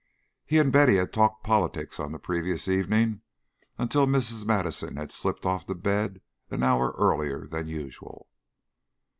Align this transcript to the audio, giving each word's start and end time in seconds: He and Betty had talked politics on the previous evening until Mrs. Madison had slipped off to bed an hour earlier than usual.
He 0.47 0.57
and 0.57 0.71
Betty 0.71 0.95
had 0.95 1.13
talked 1.13 1.43
politics 1.43 1.99
on 1.99 2.11
the 2.11 2.17
previous 2.17 2.67
evening 2.67 3.21
until 3.77 4.07
Mrs. 4.07 4.47
Madison 4.47 4.95
had 4.95 5.11
slipped 5.11 5.45
off 5.45 5.67
to 5.67 5.75
bed 5.75 6.21
an 6.49 6.63
hour 6.63 6.95
earlier 6.97 7.45
than 7.45 7.67
usual. 7.67 8.27